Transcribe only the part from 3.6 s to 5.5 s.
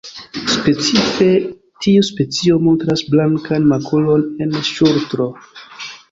makulon en ŝultro.